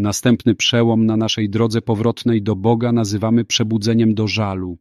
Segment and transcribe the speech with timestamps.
[0.00, 4.78] Następny przełom na naszej drodze powrotnej do Boga nazywamy przebudzeniem do żalu.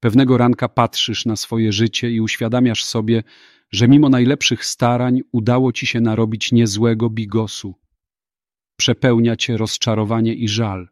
[0.00, 3.22] Pewnego ranka patrzysz na swoje życie i uświadamiasz sobie,
[3.70, 7.74] że mimo najlepszych starań udało ci się narobić niezłego bigosu.
[8.76, 10.88] Przepełnia cię rozczarowanie i żal.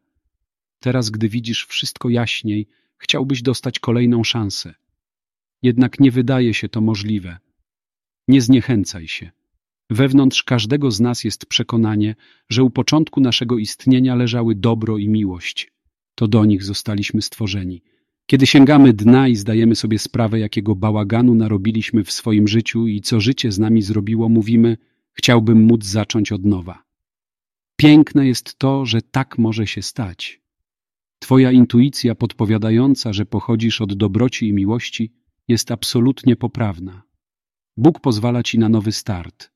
[0.80, 2.68] Teraz, gdy widzisz wszystko jaśniej,
[2.98, 4.74] chciałbyś dostać kolejną szansę.
[5.62, 7.38] Jednak nie wydaje się to możliwe.
[8.28, 9.35] Nie zniechęcaj się.
[9.90, 12.14] Wewnątrz każdego z nas jest przekonanie,
[12.48, 15.72] że u początku naszego istnienia leżały dobro i miłość.
[16.14, 17.82] To do nich zostaliśmy stworzeni.
[18.26, 23.20] Kiedy sięgamy dna i zdajemy sobie sprawę, jakiego bałaganu narobiliśmy w swoim życiu i co
[23.20, 24.76] życie z nami zrobiło, mówimy:
[25.12, 26.82] Chciałbym móc zacząć od nowa.
[27.76, 30.40] Piękne jest to, że tak może się stać.
[31.18, 35.12] Twoja intuicja podpowiadająca, że pochodzisz od dobroci i miłości,
[35.48, 37.02] jest absolutnie poprawna.
[37.76, 39.55] Bóg pozwala ci na nowy start.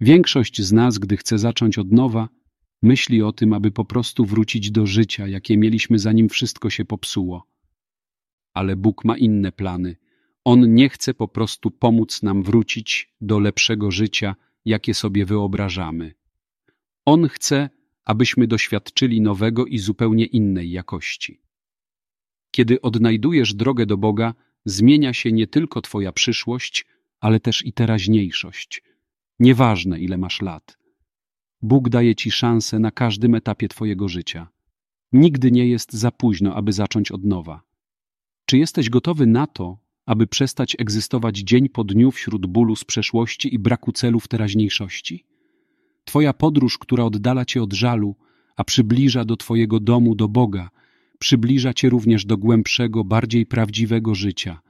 [0.00, 2.28] Większość z nas, gdy chce zacząć od nowa,
[2.82, 7.46] myśli o tym, aby po prostu wrócić do życia, jakie mieliśmy zanim wszystko się popsuło.
[8.54, 9.96] Ale Bóg ma inne plany.
[10.44, 16.14] On nie chce po prostu pomóc nam wrócić do lepszego życia, jakie sobie wyobrażamy.
[17.04, 17.70] On chce,
[18.04, 21.40] abyśmy doświadczyli nowego i zupełnie innej jakości.
[22.50, 26.86] Kiedy odnajdujesz drogę do Boga, zmienia się nie tylko Twoja przyszłość,
[27.20, 28.82] ale też i teraźniejszość.
[29.38, 30.78] Nieważne, ile masz lat.
[31.62, 34.48] Bóg daje Ci szansę na każdym etapie Twojego życia.
[35.12, 37.62] Nigdy nie jest za późno, aby zacząć od nowa.
[38.46, 43.54] Czy jesteś gotowy na to, aby przestać egzystować dzień po dniu wśród bólu z przeszłości
[43.54, 45.24] i braku celu w teraźniejszości?
[46.04, 48.16] Twoja podróż, która oddala Cię od żalu,
[48.56, 50.70] a przybliża do Twojego domu, do Boga,
[51.18, 54.60] przybliża Cię również do głębszego, bardziej prawdziwego życia.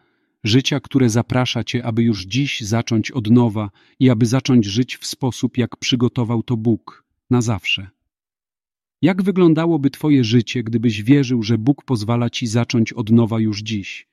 [0.45, 3.71] Życia, które zaprasza Cię, aby już dziś zacząć od nowa
[4.01, 7.91] i aby zacząć żyć w sposób, jak przygotował to Bóg, na zawsze.
[9.03, 14.09] Jak wyglądałoby Twoje życie, gdybyś wierzył, że Bóg pozwala Ci zacząć od nowa już dziś?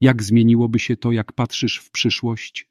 [0.00, 2.68] Jak zmieniłoby się to, jak patrzysz w przyszłość?